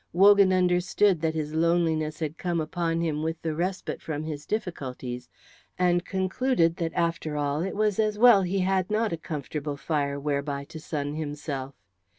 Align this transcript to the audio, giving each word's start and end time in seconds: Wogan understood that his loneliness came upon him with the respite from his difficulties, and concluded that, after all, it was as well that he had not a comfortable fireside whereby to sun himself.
Wogan 0.13 0.51
understood 0.51 1.21
that 1.21 1.35
his 1.35 1.53
loneliness 1.53 2.23
came 2.39 2.59
upon 2.59 3.01
him 3.01 3.21
with 3.21 3.39
the 3.43 3.53
respite 3.53 4.01
from 4.01 4.23
his 4.23 4.47
difficulties, 4.47 5.29
and 5.77 6.03
concluded 6.03 6.77
that, 6.77 6.95
after 6.95 7.37
all, 7.37 7.61
it 7.61 7.75
was 7.75 7.99
as 7.99 8.17
well 8.17 8.41
that 8.41 8.47
he 8.47 8.59
had 8.61 8.89
not 8.89 9.13
a 9.13 9.17
comfortable 9.17 9.77
fireside 9.77 10.23
whereby 10.23 10.63
to 10.63 10.79
sun 10.79 11.13
himself. 11.13 11.75